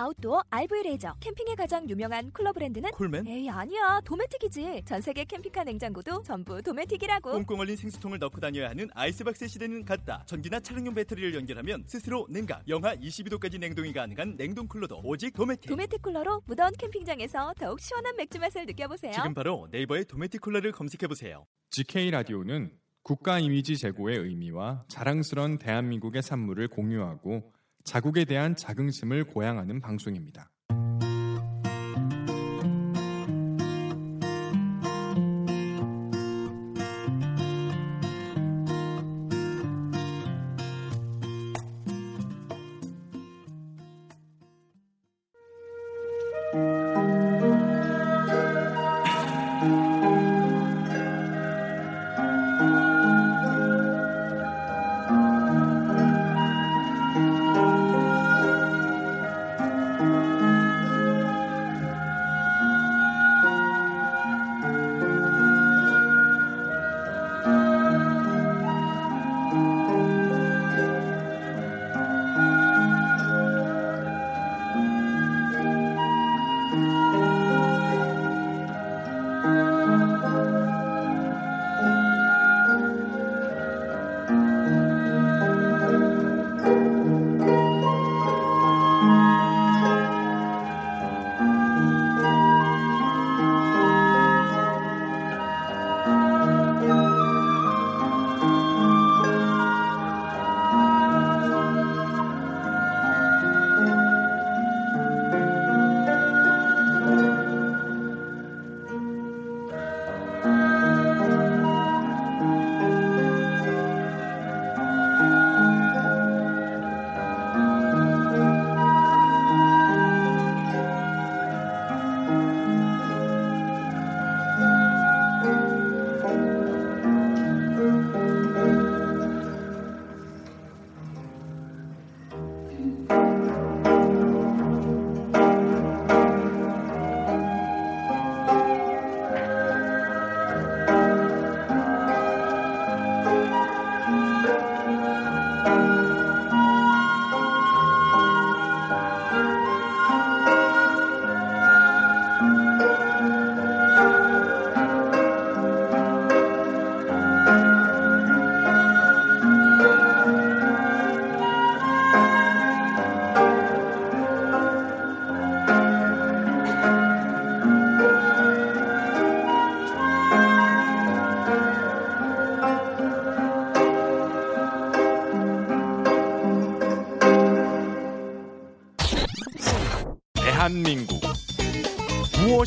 [0.00, 3.26] 아웃도어 RV 레저 캠핑에 가장 유명한 쿨러 브랜드는 콜맨?
[3.26, 8.88] 에이 아니야 도메틱이지 전 세계 캠핑카 냉장고도 전부 도메틱이라고 꽁꽁 얼린 생수통을 넣고 다녀야 하는
[8.94, 10.22] 아이스박스 시대는 갔다.
[10.26, 15.68] 전기나 차량용 배터리를 연결하면 스스로 냉각, 영하 22도까지 냉동이 가능한 냉동 쿨러도 오직 도메틱.
[15.68, 21.08] 도메틱 쿨러로 무더운 캠핑장에서 더욱 시원한 맥주 맛을 느껴보세요 지금 바로 네이버에 도메틱 쿨러를 검색해
[21.08, 21.44] 보세요.
[21.70, 22.72] GK 라디오는
[23.02, 27.52] 국가 이미지 제고의 의미와 자랑스런 대한민국의 산물을 공유하고
[27.84, 30.50] 자국에 대한 자긍심을 고양하는 방송입니다.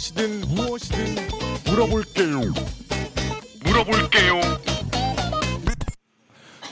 [0.04, 1.16] 무엇이든 무엇이든
[1.66, 2.42] 물어볼게요.
[3.64, 4.42] 물어볼게요.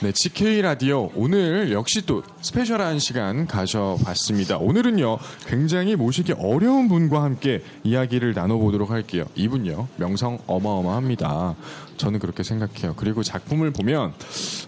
[0.02, 4.58] 네, GK 라디오 오늘 역시 또 스페셜한 시간 가져봤습니다.
[4.58, 5.16] 오늘은요
[5.46, 9.24] 굉장히 모시기 어려운 분과 함께 이야기를 나눠보도록 할게요.
[9.34, 11.54] 이분요 명성 어마어마합니다.
[11.96, 12.94] 저는 그렇게 생각해요.
[12.96, 14.12] 그리고 작품을 보면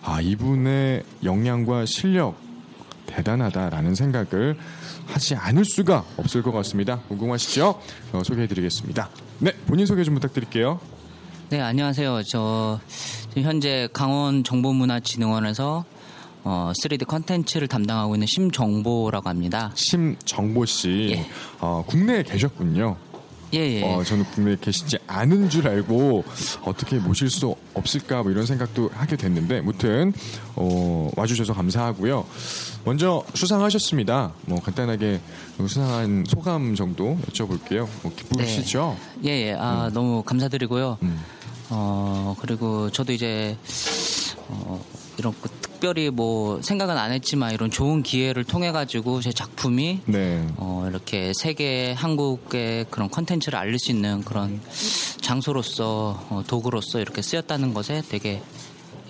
[0.02, 2.36] 아 이분의 역량과 실력
[3.06, 4.56] 대단하다라는 생각을
[5.06, 6.98] 하지 않을 수가 없을 것 같습니다.
[7.08, 7.80] 궁금하시죠?
[8.12, 9.08] 어, 소개해드리겠습니다.
[9.40, 10.80] 네, 본인 소개 좀 부탁드릴게요.
[11.50, 12.22] 네, 안녕하세요.
[12.24, 12.80] 저
[13.34, 15.84] 현재 강원 정보문화진흥원에서
[16.44, 19.72] 어, 3D 컨텐츠를 담당하고 있는 심정보라고 합니다.
[19.74, 21.26] 심정보 씨, 예.
[21.60, 22.96] 어, 국내에 계셨군요.
[23.52, 23.82] 예, 예.
[23.82, 26.24] 어, 저는 국내에 계시지 않은 줄 알고
[26.64, 30.12] 어떻게 모실 수 없을까 뭐 이런 생각도 하게 됐는데, 무튼
[30.56, 32.26] 어, 와주셔서 감사하고요.
[32.84, 34.32] 먼저 수상하셨습니다.
[34.46, 35.20] 뭐 간단하게
[35.58, 37.88] 수상한 소감 정도 여쭤볼게요.
[38.02, 38.96] 뭐 기쁘시죠?
[39.24, 39.56] 예, 예.
[39.58, 40.98] 아, 너무 감사드리고요.
[41.02, 41.20] 음.
[41.70, 43.56] 어, 그리고 저도 이제
[44.48, 44.84] 어,
[45.16, 45.48] 이런 그
[45.84, 50.42] 특별히 뭐 생각은 안 했지만 이런 좋은 기회를 통해 가지고 제 작품이 네.
[50.56, 54.62] 어, 이렇게 세계 한국의 그런 컨텐츠를 알릴 수 있는 그런
[55.20, 58.40] 장소로서 어, 도구로서 이렇게 쓰였다는 것에 되게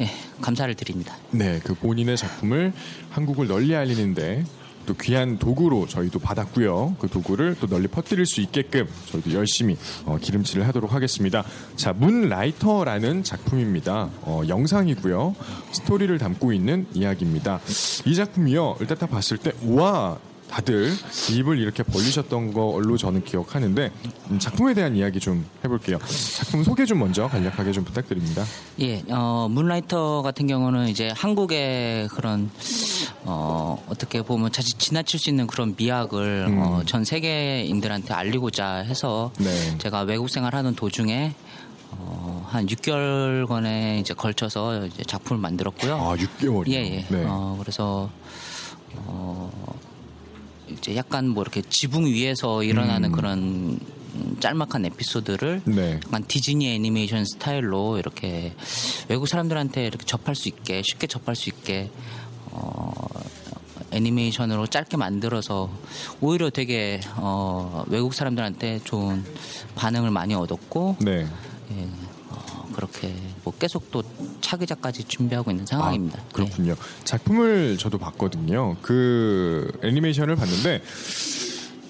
[0.00, 0.10] 예,
[0.40, 1.16] 감사를 드립니다.
[1.30, 2.72] 네, 그 본인의 작품을
[3.10, 4.44] 한국을 널리 알리는데
[4.86, 6.96] 또 귀한 도구로 저희도 받았고요.
[6.98, 11.44] 그 도구를 또 널리 퍼뜨릴 수 있게끔 저희도 열심히 어, 기름칠을 하도록 하겠습니다.
[11.76, 14.10] 자, 문라이터라는 작품입니다.
[14.22, 15.34] 어, 영상이고요.
[15.72, 17.60] 스토리를 담고 있는 이야기입니다.
[18.04, 18.76] 이 작품이요.
[18.80, 20.18] 일단 딱 봤을 때 우와
[20.54, 20.92] 다들
[21.32, 23.90] 입을 이렇게 벌리셨던 걸로 저는 기억하는데
[24.30, 25.98] 음, 작품에 대한 이야기 좀 해볼게요.
[26.36, 28.44] 작품 소개 좀 먼저 간략하게 좀 부탁드립니다.
[28.80, 32.50] 예, 어, 문라이터 같은 경우는 이제 한국의 그런,
[33.26, 36.58] 어, 어떻게 보면 자칫 지나칠 수 있는 그런 미학을 음.
[36.58, 39.78] 어, 전 세계인들한테 알리고자 해서 네.
[39.78, 41.34] 제가 외국 생활하는 도중에
[41.92, 45.94] 어, 한 6개월간에 이제 걸쳐서 이제 작품을 만들었고요.
[45.94, 46.70] 아 6개월이요.
[46.70, 47.06] 예, 예.
[47.08, 47.24] 네.
[47.26, 48.10] 어, 그래서,
[48.94, 49.50] 어,
[50.68, 53.12] 이제 약간 뭐 이렇게 지붕 위에서 일어나는 음.
[53.12, 53.38] 그런
[54.14, 56.00] 음, 짤막한 에피소드를 네.
[56.04, 58.54] 약간 디즈니 애니메이션 스타일로 이렇게
[59.08, 61.90] 외국 사람들한테 이렇게 접할 수 있게 쉽게 접할 수 있게
[62.54, 62.92] 어,
[63.90, 65.70] 애니메이션으로 짧게 만들어서
[66.20, 69.24] 오히려 되게 어, 외국 사람들한테 좋은
[69.74, 71.26] 반응을 많이 얻었고 네.
[71.72, 71.88] 예,
[72.30, 73.14] 어, 그렇게
[73.44, 74.02] 뭐 계속 또
[74.40, 76.20] 차기작까지 준비하고 있는 상황입니다.
[76.20, 76.74] 아, 그렇군요.
[77.04, 78.76] 작품을 저도 봤거든요.
[78.82, 80.82] 그 애니메이션을 봤는데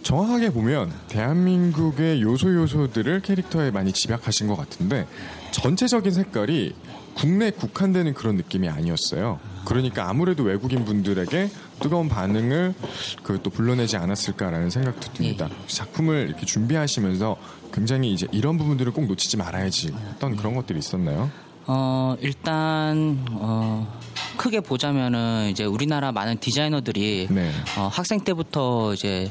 [0.03, 5.07] 정확하게 보면 대한민국의 요소 요소들을 캐릭터에 많이 집약하신 것 같은데
[5.53, 6.75] 전체적인 색깔이
[7.15, 9.39] 국내 국한되는 그런 느낌이 아니었어요.
[9.65, 11.51] 그러니까 아무래도 외국인 분들에게
[11.81, 12.75] 뜨거운 반응을
[13.23, 15.49] 그 또 불러내지 않았을까라는 생각도 듭니다.
[15.67, 17.37] 작품을 이렇게 준비하시면서
[17.73, 21.31] 굉장히 이제 이런 부분들을 꼭 놓치지 말아야지 어떤 그런 것들이 있었나요?
[21.67, 24.01] 어, 일단, 어,
[24.37, 27.51] 크게 보자면은 이제 우리나라 많은 디자이너들이 네.
[27.79, 29.31] 어, 학생 때부터 이제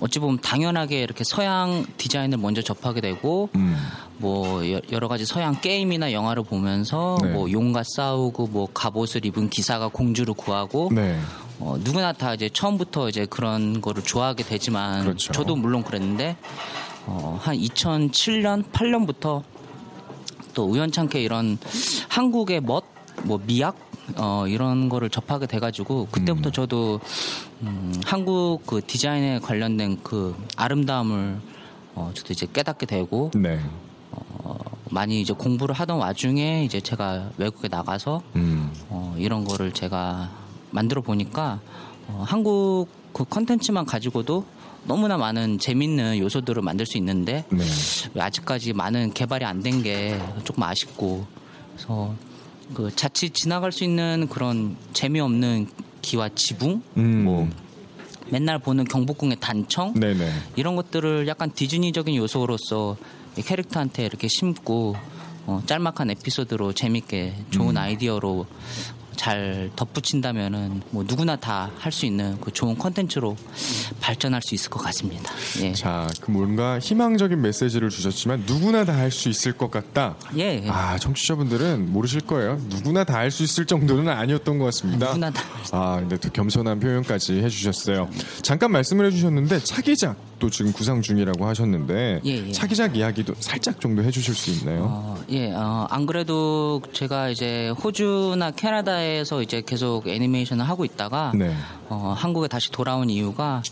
[0.00, 3.76] 어찌 보면 당연하게 이렇게 서양 디자인을 먼저 접하게 되고 음.
[4.18, 7.30] 뭐 여- 여러 가지 서양 게임이나 영화를 보면서 네.
[7.30, 11.18] 뭐 용과 싸우고 뭐 갑옷을 입은 기사가 공주를 구하고 네.
[11.60, 15.32] 어, 누구나 다 이제 처음부터 이제 그런 거를 좋아하게 되지만 그렇죠.
[15.32, 16.36] 저도 물론 그랬는데
[17.06, 19.42] 어, 한 2007년 8년부터
[20.54, 21.58] 또 우연찮게 이런
[22.08, 22.84] 한국의 멋,
[23.24, 23.76] 뭐 미학
[24.16, 27.00] 어, 이런 거를 접하게 돼가지고 그때부터 저도
[27.62, 31.38] 음, 한국 그 디자인에 관련된 그 아름다움을
[31.94, 33.58] 어, 저도 이제 깨닫게 되고 네.
[34.12, 34.56] 어,
[34.90, 38.70] 많이 이제 공부를 하던 와중에 이제 제가 외국에 나가서 음.
[38.88, 40.30] 어, 이런 거를 제가
[40.70, 41.60] 만들어 보니까
[42.06, 44.44] 어, 한국 그 컨텐츠만 가지고도
[44.84, 47.64] 너무나 많은 재밌는 요소들을 만들 수 있는데 네.
[48.14, 51.26] 왜 아직까지 많은 개발이 안 된 게 조금 아쉽고
[51.74, 52.14] 그래서
[52.74, 55.68] 그 자칫 지나갈 수 있는 그런 재미없는
[56.02, 57.24] 기와 지붕 음.
[57.24, 57.48] 뭐
[58.30, 60.30] 맨날 보는 경복궁의 단청 네네.
[60.56, 62.96] 이런 것들을 약간 디즈니적인 요소로서
[63.36, 64.96] 이 캐릭터한테 이렇게 심고
[65.46, 67.76] 어, 짤막한 에피소드로 재밌게 좋은 음.
[67.78, 68.46] 아이디어로
[69.18, 73.36] 잘 덧붙인다면은 뭐 누구나 다 할 수 있는 그 좋은 컨텐츠로
[74.00, 75.32] 발전할 수 있을 것 같습니다.
[75.60, 75.72] 예.
[75.72, 80.16] 자, 그 뭔가 희망적인 메시지를 주셨지만 누구나 다 할 수 있을 것 같다.
[80.36, 80.62] 예.
[80.64, 80.68] 예.
[80.68, 82.60] 아, 청취자분들은 모르실 거예요.
[82.68, 85.06] 누구나 다 할 수 있을 정도는 아니었던 것 같습니다.
[85.08, 85.42] 누구나 다.
[85.72, 88.08] 아, 근데 또 겸손한 표현까지 해주셨어요.
[88.42, 92.52] 잠깐 말씀을 해주셨는데 차기작도 지금 구상 중이라고 하셨는데 예, 예.
[92.52, 94.84] 차기작 이야기도 살짝 정도 해주실 수 있나요?
[94.88, 101.32] 어, 예, 어, 안 그래도 제가 이제 호주나 캐나다에 서 이제 계속 애니메이션을 하고 있다가
[101.34, 101.52] 네.
[101.88, 103.62] 어, 한국에 다시 돌아온 이유가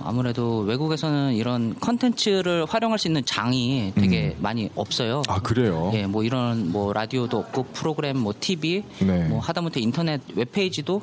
[0.00, 5.22] 아무래도 외국에서는 이런 컨텐츠를 활용할 수 있는 장이 되게 많이 없어요.
[5.28, 5.90] 아, 그래요?
[5.94, 9.28] 예, 뭐 이런 뭐 라디오도 없고 프로그램 뭐 TV 네.
[9.28, 11.02] 뭐 하다못해 인터넷 웹페이지도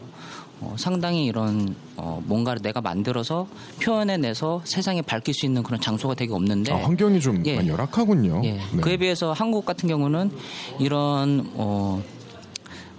[0.61, 3.47] 어, 상당히 이런 어, 뭔가를 내가 만들어서
[3.81, 7.57] 표현해내서 세상에 밝힐 수 있는 그런 장소가 되게 없는데 아, 환경이 좀 예.
[7.57, 8.41] 많이 열악하군요.
[8.45, 8.51] 예.
[8.51, 8.81] 네.
[8.81, 10.31] 그에 비해서 한국 같은 경우는
[10.79, 12.01] 이런 어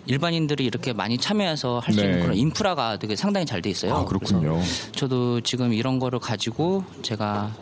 [0.06, 2.06] 일반인들이 이렇게 많이 참여해서 할수 네.
[2.06, 3.94] 있는 그런 인프라가 되게 상당히 잘 돼 있어요.
[3.94, 4.60] 아, 그렇군요.
[4.92, 7.52] 저도 지금 이런 거를 가지고 제가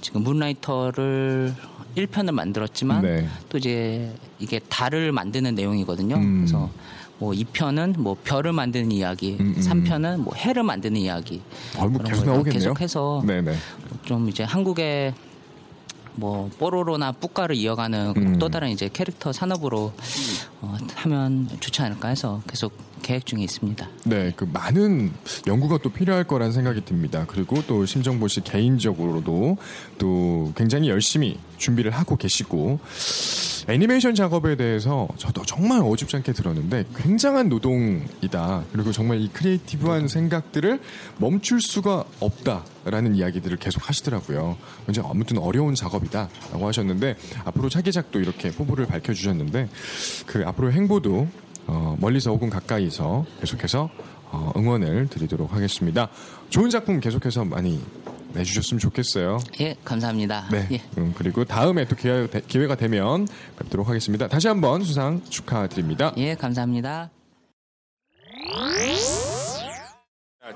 [0.00, 1.52] 지금 문라이터를
[1.96, 3.28] 1편을 만들었지만 네.
[3.48, 6.14] 또 이제 이게 달을 만드는 내용이거든요.
[6.16, 6.38] 음.
[6.38, 6.70] 그래서
[7.18, 9.60] 뭐 2편은 뭐 별을 만드는 이야기, 음, 음.
[9.60, 11.42] 3편은 뭐 해를 만드는 이야기.
[11.76, 12.52] 아, 뭐 계속 걸 나오겠네요.
[12.60, 13.54] 계속해서 네네.
[14.04, 15.12] 좀 이제 한국의
[16.20, 18.38] 뭐 뽀로로나 뿌까를 이어가는 음.
[18.38, 19.92] 또 다른 이제 캐릭터 산업으로
[20.60, 22.72] 어, 하면 좋지 않을까 해서 계속
[23.02, 23.88] 계획 중에 있습니다.
[24.04, 25.10] 네, 그 많은
[25.46, 27.24] 연구가 또 필요할 거란 생각이 듭니다.
[27.26, 29.56] 그리고 또 심정보 씨 개인적으로도
[29.98, 32.78] 또 굉장히 열심히 준비를 하고 계시고
[33.70, 38.64] 애니메이션 작업에 대해서 저도 정말 어줍잖게 들었는데 굉장한 노동이다.
[38.72, 40.80] 그리고 정말 이 creative한 생각들을
[41.18, 44.56] 멈출 수가 없다라는 이야기들을 계속 하시더라고요.
[44.86, 49.68] 굉장히 아무튼 어려운 작업이다라고 하셨는데 앞으로 차기작도 이렇게 포부를 밝혀주셨는데
[50.26, 51.28] 그 앞으로 행보도
[51.68, 53.88] 어, 멀리서 혹은 가까이서 계속해서
[54.32, 56.08] 어, 응원을 드리도록 하겠습니다.
[56.48, 57.80] 좋은 작품 계속해서 많이
[58.32, 59.38] 내주셨으면 좋겠어요.
[59.60, 60.48] 예, 감사합니다.
[60.50, 60.68] 네.
[60.72, 60.82] 예.
[60.98, 63.26] 음, 그리고 다음에 또 기회, 기회가 되면
[63.58, 64.28] 뵙도록 하겠습니다.
[64.28, 66.12] 다시 한번 수상 축하드립니다.
[66.16, 67.10] 예, 감사합니다.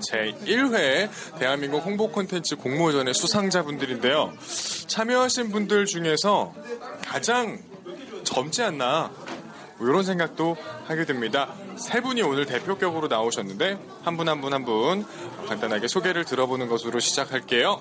[0.01, 4.33] 제 1회 대한민국 홍보 콘텐츠 공모전의 수상자분들인데요.
[4.87, 6.53] 참여하신 분들 중에서
[7.07, 7.61] 가장
[8.25, 9.13] 젊지 않나
[9.79, 11.55] 뭐 이런 생각도 하게 됩니다.
[11.77, 15.05] 세 분이 오늘 대표격으로 나오셨는데 한 분 한 분 한 분
[15.49, 17.81] 간단하게 소개를 들어보는 것으로 시작할게요.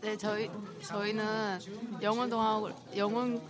[0.00, 0.50] 네, 저희
[0.82, 1.58] 저희는
[2.02, 3.40] 영원 동학 영원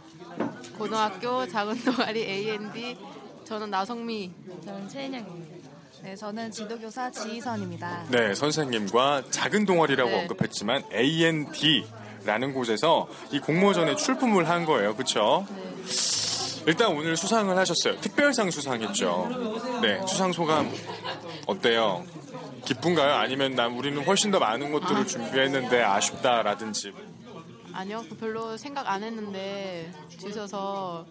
[0.79, 2.97] 고등학교 작은 동아리 A&D
[3.45, 4.31] 저는 나성미
[4.65, 5.55] 저는 최인영입니다.
[6.03, 8.07] 네, 저는 지도교사 지희선입니다.
[8.11, 10.21] 네, 선생님과 작은 동아리라고 네.
[10.23, 14.95] 언급했지만 A&D라는 곳에서 이 공모전에 출품을 한 거예요.
[14.95, 15.47] 그렇죠?
[16.67, 18.01] 일단 오늘 수상을 하셨어요.
[18.01, 19.81] 특별상 수상했죠.
[19.83, 20.71] 네, 수상 소감
[21.47, 22.05] 어때요?
[22.65, 23.15] 기쁜가요?
[23.15, 26.93] 아니면 난 우리는 훨씬 더 많은 것들을 준비했는데 아쉽다라든지.
[27.73, 31.05] 아니요, 그 별로 생각 안 했는데 주셔서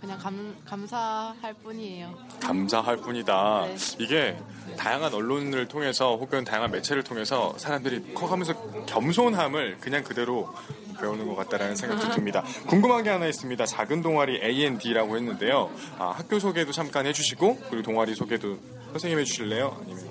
[0.00, 2.14] 그냥 감, 감사할 뿐이에요.
[2.40, 3.66] 감사할 뿐이다.
[3.66, 3.76] 네.
[3.98, 4.38] 이게
[4.76, 8.54] 다양한 언론을 통해서 혹은 다양한 매체를 통해서 사람들이 커가면서
[8.86, 10.52] 겸손함을 그냥 그대로
[10.98, 12.42] 배우는 것 같다라는 생각도 듭니다.
[12.66, 13.64] 궁금한 게 하나 있습니다.
[13.66, 15.70] 작은 동아리 A&D라고 했는데요.
[15.98, 18.58] 아, 학교 소개도 잠깐 해주시고 그리고 동아리 소개도
[18.92, 19.76] 선생님 해주실래요?
[19.82, 20.08] 아니면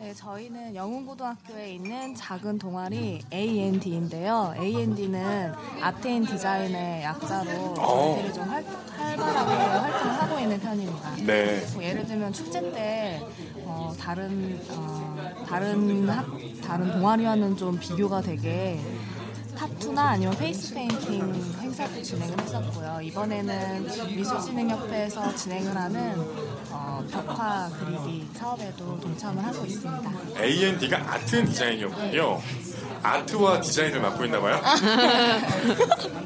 [0.00, 4.54] 네, 저희는 영훈고등학교에 있는 작은 동아리 A&D인데요.
[4.58, 8.14] A&D는 아트앤 디자인의 약자로 어.
[8.14, 8.64] 저희들이 좀 활,
[8.96, 11.16] 활발하게 활동을 하고 있는 편입니다.
[11.26, 11.66] 네.
[11.74, 13.20] 뭐 예를 들면 축제 때
[13.64, 16.26] 어, 다른 어, 다른 학,
[16.64, 18.80] 다른 동아리와는 좀 비교가 되게
[19.58, 23.00] 타투나 아니면 face painting 행사도 진행을 했었고요.
[23.02, 26.14] 이번에는 미술진흥협회에서 진행을 하는
[26.70, 30.12] 어, 벽화 그리기 사업에도 동참을 하고 있습니다.
[30.40, 32.40] A&D가 art design이었군요.
[33.02, 34.60] 아트와 디자인을 맡고 있나 봐요.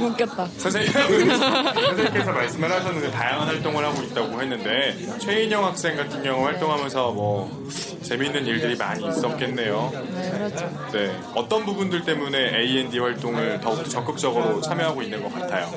[0.00, 0.46] 웃겼다.
[0.58, 7.68] 선생님, 선생님께서 말씀을 하셨는데 다양한 활동을 하고 있다고 했는데 최인영 학생 같은 경우 활동하면서 뭐
[8.02, 9.90] 재미있는 일들이 많이 있었겠네요.
[10.14, 10.88] 네, 그렇죠.
[10.92, 15.70] 네, 어떤 부분들 때문에 A&D 활동을 더욱 적극적으로 참여하고 있는 것 같아요.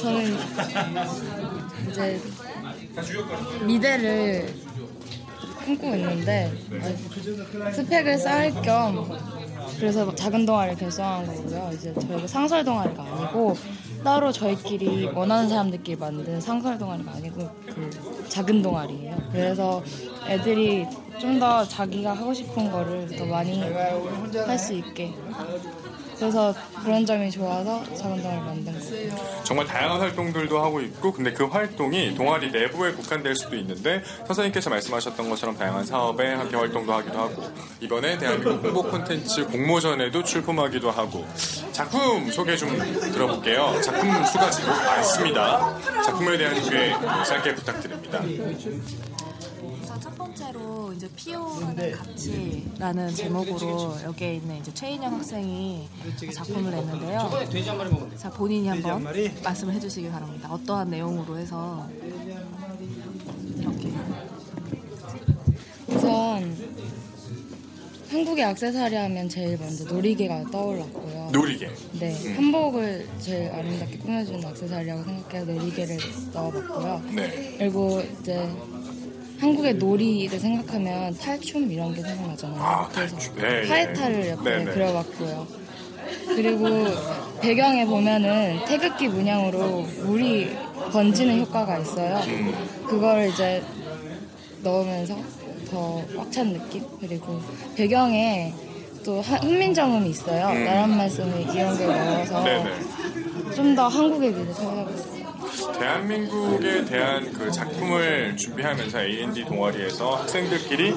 [0.00, 0.36] 저는
[1.90, 2.20] 이제
[3.62, 4.54] 미대를
[5.64, 6.52] 꿈꾸고 있는데
[7.74, 9.08] 스펙을 쌓을 겸
[9.78, 11.70] 그래서 작은 동아리를 결성한 거고요.
[11.74, 13.54] 이제 저희가 상설 동아리가 아니고
[14.04, 17.90] 따로 저희끼리 원하는 사람들끼리 만든 상설 동아리가 아니고 그
[18.28, 19.16] 작은 동아리예요.
[19.32, 19.82] 그래서
[20.28, 20.86] 애들이
[21.18, 25.14] 좀 더 자기가 하고 싶은 거를 더 많이 할 수 있게
[26.18, 29.14] 그래서 그런 점이 좋아서 작은 동아리 만든 거예요.
[29.44, 35.28] 정말 다양한 활동들도 하고 있고 근데 그 활동이 동아리 내부에 국한될 수도 있는데 선생님께서 말씀하셨던
[35.28, 37.42] 것처럼 다양한 사업에 함께 활동도 하기도 하고
[37.80, 41.26] 이번에 대한민국 홍보 콘텐츠 공모전에도 출품하기도 하고
[41.72, 42.76] 작품 소개 좀
[43.12, 43.80] 들어볼게요.
[43.82, 45.78] 작품 수가 제법 많습니다.
[46.02, 46.92] 작품에 대한 소개
[47.26, 48.20] 짧게 부탁드립니다.
[50.36, 55.88] 번째로 이제 피오라는 가치라는 제목으로 여기에 있는 이제 최인영 학생이
[56.34, 57.30] 작품을 냈는데요.
[58.16, 59.04] 자 본인이 한번
[59.42, 60.52] 말씀을 해주시기 바랍니다.
[60.52, 61.88] 어떠한 내용으로 해서
[63.56, 63.92] 이렇게
[65.88, 66.56] 우선
[68.10, 71.30] 한국의 액세서리 하면 제일 먼저 놀이개가 떠올랐고요.
[71.32, 71.68] 놀이개.
[71.98, 75.98] 네, 한복을 제일 아름답게 꾸며주는 액세서리라고 생각해서 놀이개를
[76.32, 77.02] 넣어봤고요.
[77.14, 77.56] 네.
[77.58, 78.48] 그리고 이제
[79.38, 82.60] 한국의 놀이를 생각하면 탈춤 이런 게 생각나잖아요.
[82.60, 83.34] 아, 그래서 탈춤.
[83.36, 83.68] 네, 네.
[83.68, 84.72] 하이탈을 옆에 네, 네.
[84.72, 85.46] 그려봤고요.
[86.28, 86.66] 그리고
[87.40, 90.56] 배경에 보면은 태극기 문양으로 물이
[90.92, 92.16] 번지는 효과가 있어요.
[92.28, 92.54] 음.
[92.86, 93.62] 그걸 이제
[94.62, 95.16] 넣으면서
[95.70, 96.84] 더 꽉 찬 느낌?
[97.00, 97.40] 그리고
[97.76, 98.54] 배경에
[99.04, 100.48] 또 하- 훈민정음이 있어요.
[100.48, 100.64] 음.
[100.64, 102.70] 나란 말씀을 이런 걸 넣어서 네네.
[103.54, 105.15] 좀더 한국의 미를 살려봤어요.
[105.72, 110.94] 대한민국에 대한 그 작품을 준비하면서 A&D 동아리에서 학생들끼리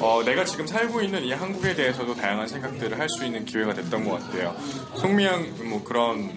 [0.00, 4.04] 어, 내가 지금 살고 있는 이 한국에 대해서도 다양한 생각들을 할 수 있는 기회가 됐던
[4.08, 4.54] 것 같아요.
[4.94, 6.30] 송미양 뭐 그런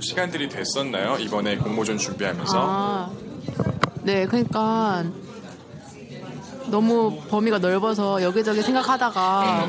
[0.00, 1.16] 시간들이 됐었나요?
[1.20, 3.10] 이번에 공모전 준비하면서 아,
[4.02, 5.04] 네, 그러니까
[6.66, 9.68] 너무 범위가 넓어서 여기저기 생각하다가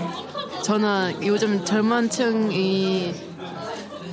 [0.64, 3.14] 저는 요즘 젊은 층이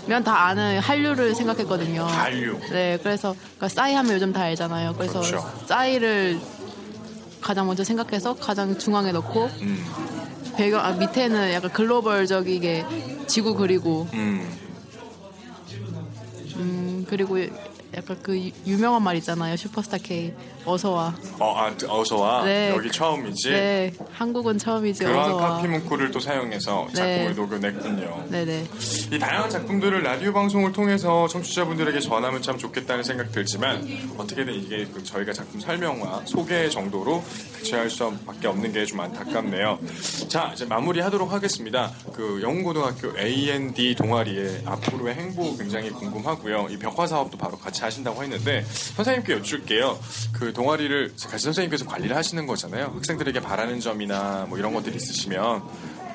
[0.09, 2.03] 면 다 아는 한류를 생각했거든요.
[2.05, 2.59] 한류.
[2.71, 4.95] 네, 그래서 그러니까 싸이 하면 요즘 다 알잖아요.
[4.95, 5.53] 그래서 그렇죠.
[5.67, 6.41] 싸이를
[7.41, 9.85] 가장 먼저 생각해서 가장 중앙에 넣고 음,
[10.57, 12.85] 배경 아, 밑에는 약간 글로벌적이게
[13.27, 14.51] 지구 그리고 음,
[16.57, 17.37] 음, 그리고
[17.97, 19.57] 약간 그 유- 유명한 말 있잖아요.
[19.57, 20.33] 슈퍼스타 K
[20.67, 21.15] 어서 와.
[21.39, 22.45] 어, 아, 어서 와.
[22.45, 22.71] 네.
[22.77, 23.51] 여기 처음이지.
[23.51, 25.33] 네, 한국은 처음이지 와.
[25.35, 27.33] 카피 문구를 또 사용해서 작품을 네.
[27.35, 28.27] 녹여냈군요.
[28.29, 28.65] 네네.
[29.13, 33.87] 이 다양한 작품들을 라디오 방송을 통해서 청취자분들에게 전하면 참 좋겠다는 생각 들지만
[34.19, 37.25] 어떻게든 이게 그 저희가 작품 설명과 소개 정도로
[37.57, 39.79] 그치할 수밖에 없는 게 좀 안타깝네요.
[40.29, 41.91] 자 이제 마무리하도록 하겠습니다.
[42.15, 46.69] 그 영웅고등학교 A&D 동아리의 앞으로의 행보 굉장히 궁금하고요.
[46.71, 48.65] 이 벽화 사업도 바로 같이 하신다고 했는데
[48.97, 49.99] 선생님께 여쭐게요.
[50.33, 52.93] 그 동아리를 같이 선생님께서 관리를 하시는 거잖아요.
[52.95, 55.63] 학생들에게 바라는 점이나 뭐 이런 것들이 있으시면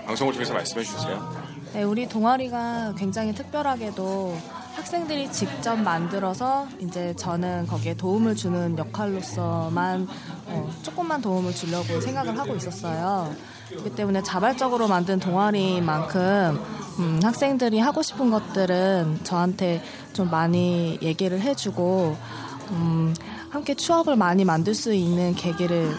[0.05, 1.43] 방송을 통해서 말씀해 주세요.
[1.73, 4.37] 네, 우리 동아리가 굉장히 특별하게도
[4.75, 10.07] 학생들이 직접 만들어서 이제 저는 거기에 도움을 주는 역할로서만
[10.47, 13.35] 어, 조금만 도움을 주려고 생각을 하고 있었어요.
[13.69, 16.59] 그렇기 때문에 자발적으로 만든 동아리만큼
[16.99, 19.81] 음, 학생들이 하고 싶은 것들은 저한테
[20.13, 22.15] 좀 많이 얘기를 해주고
[22.71, 23.13] 음,
[23.49, 25.91] 함께 추억을 많이 만들 수 있는 계기를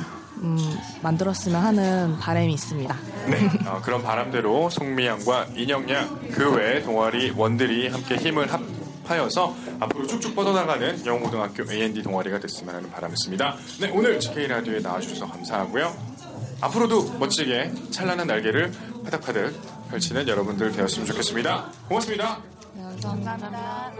[0.43, 0.59] 음,
[1.03, 2.97] 만들었으면 하는 바람이 있습니다.
[3.29, 8.61] 네, 어, 그런 바람대로 송미양과 인형양 그 외 동아리 원들이 함께 힘을 합
[9.07, 13.55] 하여서 앞으로 쭉쭉 뻗어나가는 영웅고등학교 A&D 동아리가 됐으면 하는 바람을 씁니다.
[13.79, 16.14] 네, 오늘 GK 라디오에 나와주셔서 감사하고요.
[16.61, 18.73] 앞으로도 멋지게 찬란한 날개를
[19.05, 19.53] 파닥파닥
[19.91, 21.71] 펼치는 여러분들 되었으면 좋겠습니다.
[21.89, 22.43] 고맙습니다.
[22.77, 23.93] 감사합니다.